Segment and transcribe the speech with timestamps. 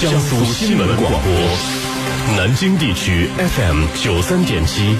[0.00, 1.30] 江苏新闻广播，
[2.36, 4.96] 南京地区 FM 九三点七，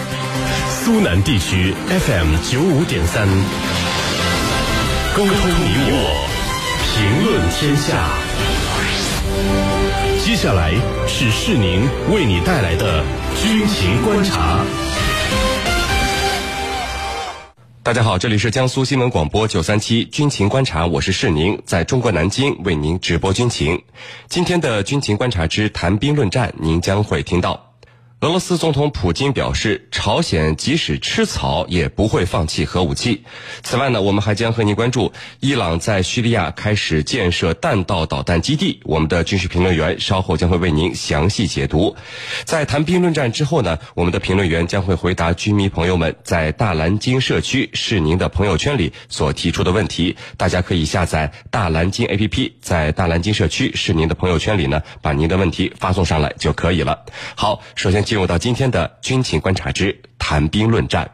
[0.69, 3.27] 苏南地区 FM 九五点三，
[5.17, 6.29] 沟通你我，
[6.95, 8.11] 评论天下。
[10.25, 10.73] 接下来
[11.09, 13.03] 是市宁为你带来的
[13.43, 14.65] 军情观察。
[17.91, 23.83] 大家好，这里是江苏新闻广播九三七军情观察，我是世宁，在中国南京为您直播军情。
[24.29, 27.70] 今天的军情观察之谈兵论战，您将会听到。
[28.21, 33.25] 俄罗斯总统普京表示，朝鲜即使吃草也不会放弃核武器。
[33.63, 38.83] 此外呢，我们还将和您关注伊朗在叙利亚开始建设弹道导弹基地。
[38.85, 41.97] 我们的军事评论员稍后将会为您详细解读。
[42.45, 50.15] 在谈兵论战之后呢，我们的评论员将会回答军迷朋友们在大蓝鲸社区是您的朋友圈里所提出的问题。
[50.37, 57.07] 大家可以下载大蓝鲸 APP，在大蓝鲸社区是您的朋友圈里呢，把您的问题发送上来就可以了。
[57.35, 58.05] 好，首先。
[58.11, 61.09] 进入到今天的军情观察之谈兵论战。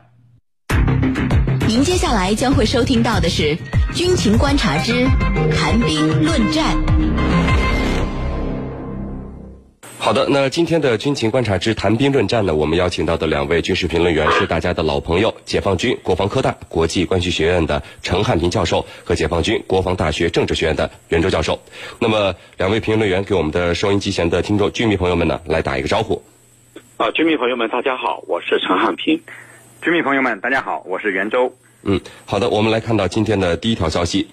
[1.69, 3.55] 您接下来将会收听到的是
[3.95, 5.07] 军情观察之
[5.55, 6.75] 谈兵论战。
[9.99, 21.61] 好的，那今天的军情观察之谈兵论战呢，我们邀请到的两位军事评论员是大家的老朋友，解放军国防科大国际关系学院的陈汉平教授和解放军国防大学政治学院的袁周教授。
[21.99, 26.23] 那么，两位评论员给我们的收音机前的听众军迷朋友们呢，来打一个招呼。
[26.97, 29.23] 啊，军民朋友们，大家好，我是陈汉平。
[29.83, 31.55] 军民朋友们，大家好，我是袁周。
[31.83, 34.27] 嗯，好的，我们来看到今天的第一条消息：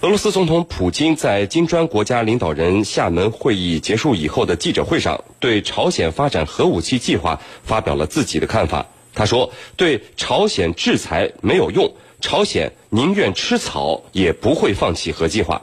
[0.00, 8.84] 俄罗斯总统普京在金砖国家领导人厦门会议结束以后的记者会上，对朝鲜发展核武器计划发表了自己的看法。
[9.14, 15.62] 他说：“对朝鲜制裁没有用，朝鲜宁愿吃草也不会放弃核计划。”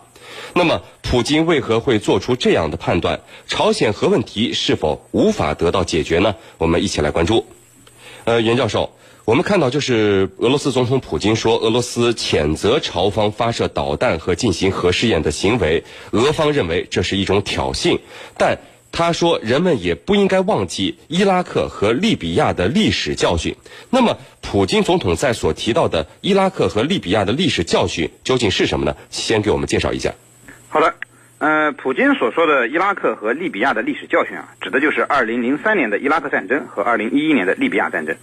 [0.54, 3.22] 那么，普京为何会做出这样的判断？
[3.48, 6.36] 朝鲜核问题是否无法得到解决呢？
[6.58, 7.46] 我们一起来关注。
[8.26, 8.92] 呃，袁教授，
[9.26, 18.00] 我们看到就是俄罗斯总统普京说，俄罗斯谴责朝方发射导弹和进行核试验的行为，俄方认为这是一种挑衅。
[18.38, 18.60] 但
[18.92, 23.56] 他说，人们也不应该忘记伊拉克和利比亚的历史教训。
[23.90, 28.96] 那么，普京总统在所提到的伊拉克和利比亚的历史教训究竟是什么呢？
[29.10, 30.14] 先给我们介绍一下。
[30.74, 30.96] 好的，
[31.40, 38.16] 呃，普京所说的伊拉克和利比亚的历史教训啊，指的就是2003年的伊拉克战争和2011年的利比亚战争。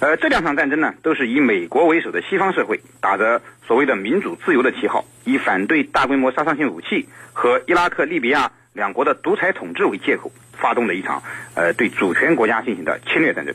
[0.00, 11.22] 呃，这两场战争呢，都是以美国为首的西方社会打着所谓的民主自由的旗号，以反对大规模杀伤性武器和伊拉克、利比亚两国的独裁统治为借口，发动的一场
[11.54, 13.54] 呃对主权国家进行的侵略战争。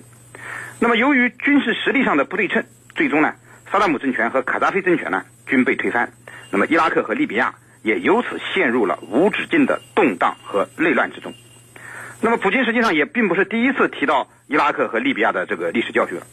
[0.80, 3.34] 那么，由于军事实力上的不对称，最终呢，
[3.72, 6.12] 萨达姆政权和卡扎菲政权呢均被推翻。
[6.52, 7.56] 那么，伊拉克和利比亚。
[7.82, 11.34] 也由此陷入了无止境的动荡和内乱之中。
[12.22, 16.28] 那么，普京实际上也并不是第一次提到伊拉克和利比亚的这个历史教训了。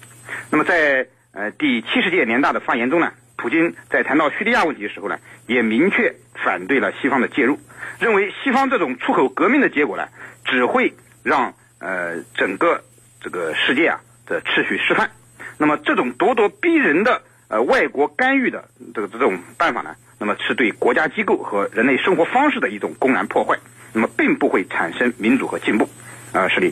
[0.50, 7.58] 那么，在呃第七十届联大的发言中呢，普京在谈到叙利亚问题的时候呢，也明确反对了西方的介入，
[7.98, 10.08] 认为西方这种出口革命的结果呢，
[10.44, 10.92] 只会
[11.22, 12.82] 让呃整个
[13.22, 15.10] 这个世界啊的秩序失范。
[15.56, 19.96] 那么，这种咄咄逼人的呃外国干预的这个这种办法呢？
[20.18, 23.58] 那么是对国家机构和人类生活方式的一种公然破坏，
[23.92, 25.88] 那么并不会产生民主和进步。
[26.30, 26.70] 啊，是的，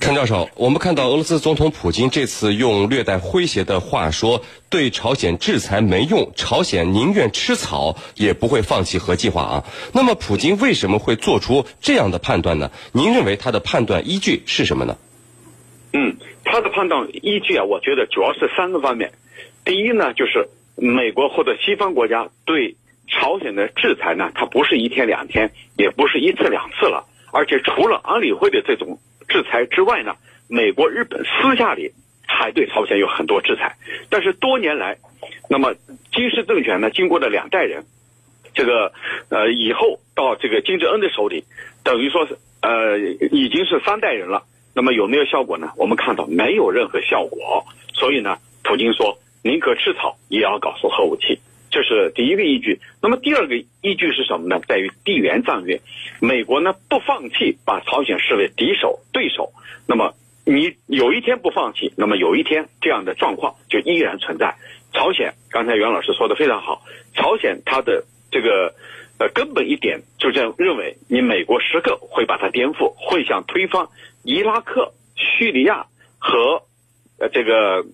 [0.00, 9.64] 陈教授，我们看到俄罗斯总统普京这次用略带诙谐的话说，对朝鲜制裁没用，朝鲜宁愿吃草也不会放弃核计划啊。
[9.92, 12.70] 那么，普京为什么会做出这样的判断呢？
[12.92, 14.96] 您认为他的判断依据是什么呢？
[15.92, 19.12] 嗯，他的判断依据啊，我觉得主要是三个方面。
[19.66, 22.76] 第一呢，就是美国或者西方国家对
[23.06, 28.98] 朝鲜的制裁呢，它不是一天两天，也不是一次两次了，而且除了安理会的这种
[29.28, 30.16] 制裁之外呢，
[30.48, 31.92] 美国、日本私下里
[32.26, 33.76] 还对朝鲜有很多制裁。
[34.08, 34.98] 但是多年来，
[35.48, 35.74] 那么
[36.12, 37.84] 金氏政权呢，经过了两代人，
[38.54, 38.92] 这个
[39.28, 41.44] 呃以后到这个金正恩的手里，
[41.82, 44.44] 等于说是呃已经是三代人了。
[44.74, 45.70] 那么有没有效果呢？
[45.76, 47.64] 我们看到没有任何效果。
[47.92, 51.38] 所以呢，普京说宁可吃草也要搞出核武器。
[51.74, 52.78] 这是第一个依据。
[53.02, 54.60] 那么第二个依据是什么呢？
[54.68, 55.80] 在于地缘战略。
[56.20, 59.52] 美国呢不放弃把朝鲜视为敌手、对手。
[59.88, 60.14] 那么
[60.46, 64.54] 你有一天不放弃，那么有一天这样的状况就依然存在。
[64.92, 68.72] 朝鲜刚才袁老师说的非常好，朝鲜它的这个
[69.18, 73.88] 呃根本一点就这样认为，你美国时刻会把它颠覆，会想推翻
[74.22, 75.86] 伊拉克、叙利亚
[76.20, 76.62] 和
[77.18, 77.84] 呃这个。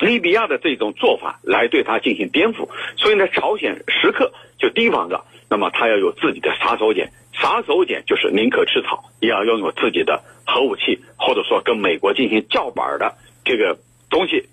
[0.00, 13.14] 利比亚的这种做法来对他进行颠覆，所以呢，朝鲜时刻就提防着那么他要有自己的杀手锏，杀手锏就是宁可吃草，也要拥有自己的核武器，或者说跟美国进行叫板的
[13.44, 14.48] 这个东西。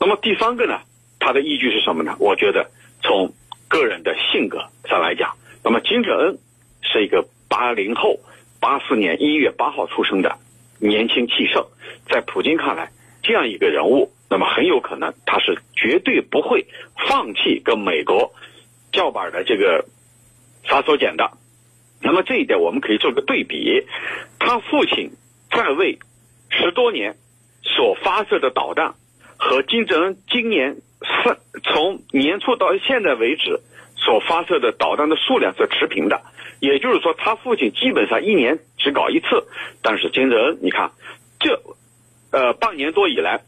[0.00, 0.80] 那么第三个呢，
[1.18, 2.16] 他的依据是什么呢？
[2.18, 2.70] 我觉得
[3.02, 3.32] 从
[3.68, 6.38] 个人的性格上来讲，那么金正恩
[6.82, 8.20] 是一个八零后，
[8.60, 10.38] 八四年一月八号出生的
[10.78, 11.66] 年轻气盛，
[12.08, 12.90] 在普京看来，
[13.28, 16.64] 这样一个人物，那么很有可能他是绝对不会
[17.06, 18.32] 放弃跟美国
[18.90, 19.84] 叫板的这个
[20.64, 21.30] 杀手锏的。
[22.00, 23.84] 那么这一点我们可以做个对比，
[24.38, 25.10] 他父亲
[25.50, 25.98] 在位
[26.48, 27.18] 十多年
[27.62, 28.94] 所发射的导弹。
[29.40, 33.60] 和金正恩今年是从年初到现在为止
[33.94, 36.22] 所发射的导弹的数量是持平的，
[36.60, 39.46] 也就是说，他父亲基本上一年只搞一次，
[39.82, 40.90] 但是金正恩，你看，
[42.38, 43.40] 呃半年多以来，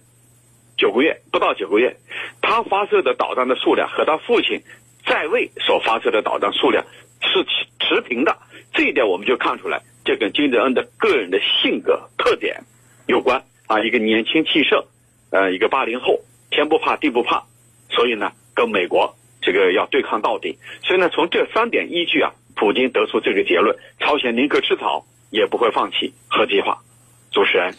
[0.77, 1.97] 九个月不到九个月，
[2.43, 4.61] 他发射的导弹的数量和他父亲
[5.07, 6.85] 在位所发射的导弹数量
[7.23, 8.37] 是持持平的，
[8.73, 12.65] 这一点我们就看出来，这跟金正恩的个人的性格特点
[13.07, 14.85] 有关啊，一个年轻气盛。
[15.31, 16.19] 呃，一个八零后，
[16.51, 17.45] 天不怕地不怕，
[17.89, 20.59] 所以呢，跟美国这个要对抗到底。
[20.83, 26.83] 所以呢，从这三点依据啊，普京得出这个结论：朝鲜宁可吃草，也不会放弃核计划。
[27.31, 27.73] 主持人。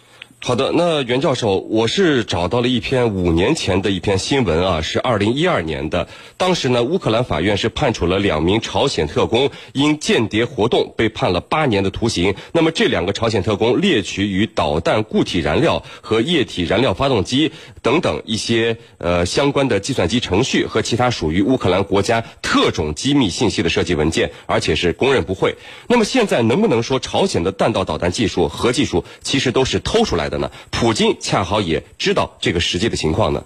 [0.43, 6.07] 好的，那袁教授，我是找到了一篇五年前的一篇新闻啊，是二零一二年的。
[6.35, 12.33] 当时呢，乌克兰法院是判处了两名朝鲜特工因间谍活动被判了八年的徒刑。
[12.53, 17.51] 那么这两个朝鲜特工猎取与导弹固体燃料和液体燃料发动机
[17.83, 25.55] 等等一些呃相关的计算机程序和其他属于乌克兰国家特种机密信息的设计文件，而且是供认不讳。
[25.87, 30.30] 那么现在能不能说朝鲜的弹道导弹技术、核技术其实都是偷出来的？
[30.31, 30.49] 的呢？
[30.71, 33.43] 普京恰好也知道这个实际的情况呢。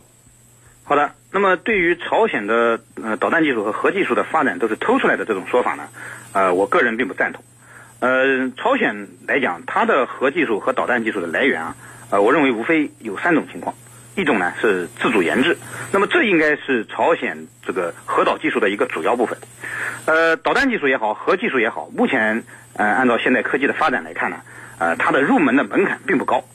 [0.86, 5.90] 好的，那么对于朝鲜的呃导弹技术和核技术的发展都是偷出来的这种说法呢，
[6.32, 7.44] 呃，我个人并不赞同。
[8.00, 11.76] 呃，朝鲜来讲，它的核技术和导弹技术的来源啊，
[12.12, 13.76] 呃，我认为无非有三种情况。
[14.16, 15.58] 一种呢是自主研制，
[15.92, 19.38] 那么这应该是朝鲜这个核导技术的一个主要部分。
[20.06, 22.44] 呃，导弹技术也好，核技术也好，目前
[22.76, 24.38] 呃按照现代科技的发展来看呢，
[24.78, 26.46] 呃，它的入门的门槛并不高。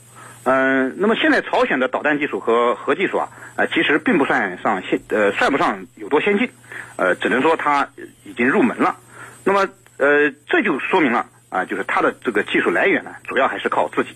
[0.43, 6.49] 嗯，那么现在朝鲜的导弹技术和核技术啊，呃，其实并不算上先，呃，算不上有多先进，
[6.95, 7.87] 呃，只能说它
[8.23, 8.95] 已经入门了。
[9.43, 9.67] 那么，
[9.97, 14.15] 呃，这就说明了啊，就是它的这个技术来源呢，主要还是靠自己。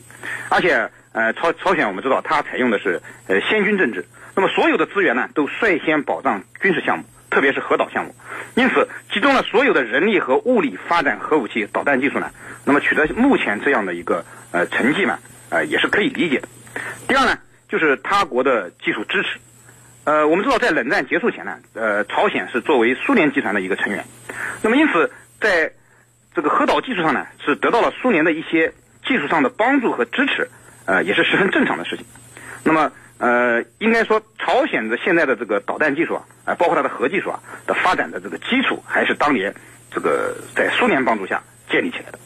[0.50, 4.04] 而且，呃，朝朝鲜我们知道它采用的是呃先军政治，
[4.36, 8.16] 那么所有的资源呢，都率先保障军事项目，特别是核导项目，
[8.56, 12.32] 因此集中了所有的人力和物力发展核武器导弹技术呢，
[12.66, 15.20] 那么取得目前这样的一个呃成绩呢。
[15.50, 16.48] 呃，也是可以理解的。
[17.08, 17.38] 第二呢，
[17.70, 19.40] 就是他国的技术支持。
[20.04, 24.06] 呃，我们知道，在冷战结束前呢，呃，朝鲜是作为苏联集团的一个成员，
[24.62, 25.12] 那么因此，
[25.42, 25.72] 在
[26.36, 28.72] 这个核导技术上呢，是得到了苏联的一些
[29.08, 30.48] 技术上的帮助和支持，
[30.86, 32.06] 呃，也是十分正常的事情。
[32.64, 39.52] 那么，呃，应该说，朝鲜的现在的这个导弹技术啊，啊，包括它的核技术啊的发展的这个基础，还是当年
[39.90, 42.20] 这个在苏联帮助下建立起来的。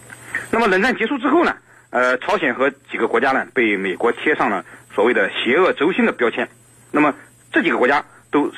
[0.52, 1.56] 那么，冷战结束之后呢？
[1.92, 4.64] 呃，朝鲜和几个国家呢，被美国贴上了
[4.94, 6.48] 所谓的“邪恶轴心”的标签。
[6.92, 7.16] 那么
[7.52, 8.52] 这几个国家都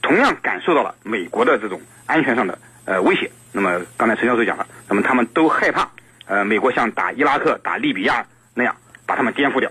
[0.00, 3.30] 同样感受到了美国的这种安全上的呃威胁。
[3.52, 5.90] 那么刚才陈教授讲了，那么他们都害怕
[6.26, 8.76] 呃美国像打伊拉克、打利比亚那样
[9.06, 9.70] 把他们颠覆掉。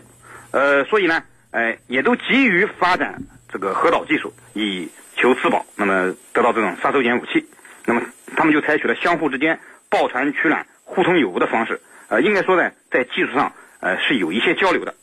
[0.52, 5.66] 呃，所以呢，呃，也都急于发展这个核导技术，以求自保。
[5.78, 7.48] 那么得到这种杀手锏武器，
[7.86, 8.02] 那么
[8.36, 11.80] 他们就采取了相互之间抱团取暖、互通有无的方式。
[12.12, 14.94] 呃，应该说呢，在技术上，呃，是有一些交流的，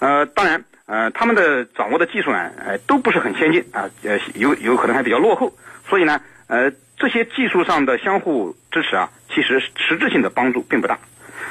[0.00, 5.56] 呃，当然，呃，他们的掌握的技术呢，呃，都不是很先进啊，呃，有有可能还比较落后，
[5.88, 10.98] 所以呢，呃，这些技术上的相互支持啊，其实实质性的帮助并不大。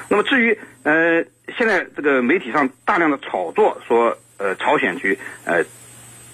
[0.10, 1.24] 那么至于呃，
[1.58, 5.64] 现在这个媒体上大量的炒作说，呃，朝鲜去呃，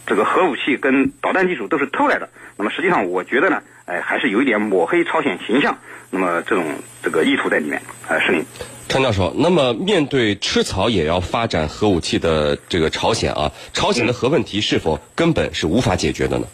[0.08, 2.28] 这个核武器跟导弹技术都是偷来的，
[2.58, 5.78] 那么实际上我觉得呢，哎，还是有一点抹黑朝鲜形象。
[6.10, 6.64] 那么这种
[7.02, 8.46] 这个意图在里面，呃，是您，
[8.88, 9.34] 陈教授。
[9.36, 16.48] 那么面对吃草也要发展核武器的这个朝鲜啊，朝鲜的核问题是否根本是无法解决的呢？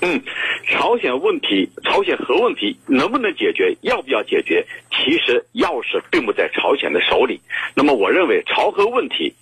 [0.00, 0.22] 嗯，
[0.68, 7.40] 朝鲜问题，朝鲜核问题能不能解决，要不要解决，其实钥匙并不在朝鲜的手里。
[7.74, 9.34] 那么我认为朝核问题。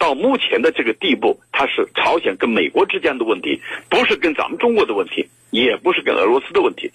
[0.00, 6.90] 到目前的这个地步，它是朝鲜跟美国之间的问题，不是跟咱们中国的问题，也不是跟俄罗斯的问题。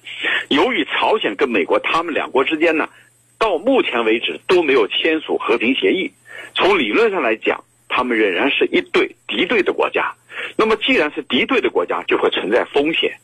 [0.49, 2.89] 由于朝鲜跟美国他们两国之间呢，
[3.37, 6.11] 到目前为止都没有签署和平协议。
[6.55, 10.11] 从理论上来讲，他们仍然是一对敌对的国家。
[10.57, 13.15] 那么既然是敌对的国家，就会存在风险。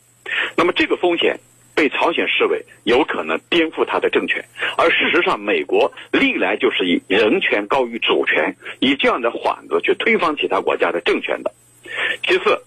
[0.56, 1.40] 那么这个风险
[1.74, 4.44] 被朝鲜视为有可能颠覆他的政权，
[4.76, 11.52] 而事实上，美国历来就是以人权高于主权，以这样的幌子去推翻其他国家的政权的。
[12.22, 12.62] 其次，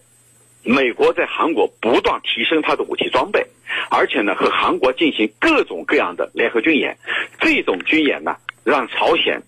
[0.64, 3.46] 美国在韩国不断提升它的武器装备，
[3.92, 6.98] 而且呢和韩国进行各种各样的联合军演，
[7.40, 9.44] 这种军演呢让朝鲜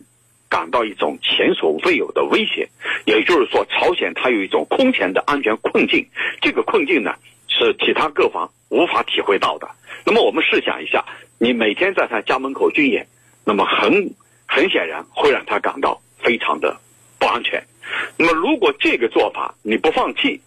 [0.49, 2.69] 感到一种前所未有的威胁，
[3.05, 6.05] 也就是说，朝鲜它有一种空前的安全困境，
[6.41, 7.15] 这个困境呢
[7.65, 9.67] 是其他各方无法体会到的。
[10.05, 11.03] 那么我们试想一下，
[11.39, 13.07] 你每天在他家门口军演，
[13.43, 13.91] 那么很
[14.47, 16.77] 很显然会让他感到非常的
[17.19, 17.63] 不安全。
[18.17, 20.39] 那么如果这个做法你不放弃，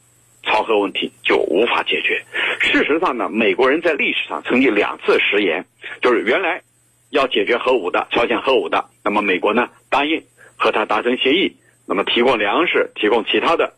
[0.43, 2.25] 朝核问题就无法解决。
[2.61, 5.64] 事实上呢，美国人在历史上曾经两次食言，
[6.00, 6.62] 就是原来
[7.11, 10.23] 要解决核武的朝鲜核武的，那么美国呢答应
[10.57, 13.75] 和他达成协议，那么提供粮食，提供其他的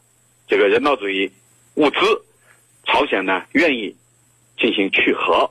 [0.47, 1.33] 这个人道主义
[1.75, 1.99] 物资，
[2.85, 3.95] 朝鲜呢愿意
[4.59, 5.51] 进行去核，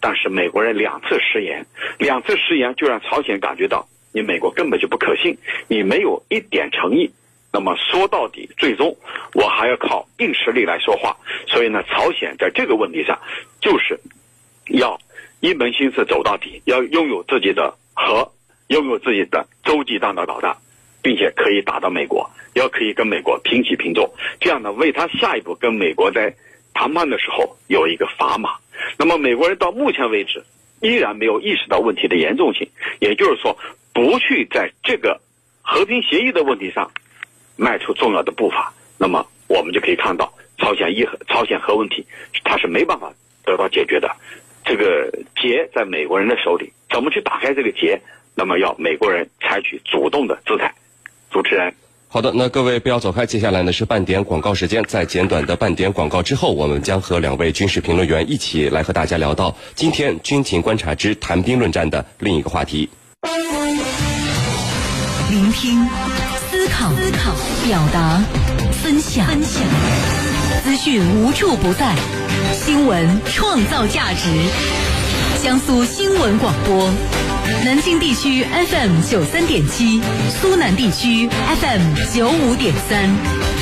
[0.00, 1.66] 但是美国人两次食言，
[1.98, 5.36] 两次食言就让朝鲜感觉到你美国根本就不可信，
[5.68, 7.10] 你没有一点诚意。
[7.50, 8.94] 那么说到底，最终
[9.32, 11.16] 我还要靠硬实力来说话。
[11.46, 13.18] 所以呢，朝鲜在这个问题上，
[13.58, 13.98] 就是
[14.66, 15.00] 要
[15.40, 18.30] 一门心思走到底，要拥有自己的核，
[18.66, 20.58] 拥有自己的洲际弹道导弹，
[21.02, 24.14] 并且可以打到美国，要可以跟美国平起平坐。
[24.40, 26.34] 这样呢，为他下一步跟美国在
[26.78, 28.50] 谈判的时候有一个砝码。
[28.96, 30.44] 那么美国人到目前为止
[30.80, 32.70] 依然没有意识到问题的严重性，
[33.00, 33.58] 也就是说，
[33.92, 35.20] 不去在这个
[35.60, 36.88] 和平协议的问题上。
[37.56, 42.06] 迈出重要的步伐，那么我们就可以看到，朝鲜一核、朝鲜核问题，
[42.44, 43.12] 它是没办法
[43.44, 44.08] 得到解决的。
[44.64, 48.00] 这个结在美国人的手里，怎么去打开这个结？
[48.36, 50.72] 那么要美国人采取主动的姿态。
[51.32, 51.74] 主持人，
[52.10, 62.88] 好的，那各位不要走开，接下来呢是半点广告时间，在简短的半点广告之后，我们将和两位军事评论员一起来和大家聊到今天军情观察之谈兵论战的另一个话题。
[65.30, 65.86] 聆听。
[66.50, 66.90] 思考、
[67.66, 68.24] 表达、
[68.82, 69.62] 分享，分享，
[70.64, 71.94] 资讯无处不在，
[72.54, 74.30] 新闻创造价值。
[75.42, 76.90] 江苏新闻广播，
[77.64, 81.80] 南京地区 FM 九三点七，苏南地区 FM
[82.12, 83.57] 九五点三。